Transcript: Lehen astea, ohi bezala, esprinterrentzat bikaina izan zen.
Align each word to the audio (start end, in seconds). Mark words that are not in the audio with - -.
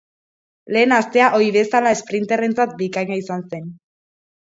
Lehen 0.75 0.95
astea, 0.97 1.27
ohi 1.41 1.51
bezala, 1.57 1.93
esprinterrentzat 1.99 2.77
bikaina 2.83 3.23
izan 3.25 3.49
zen. 3.55 3.73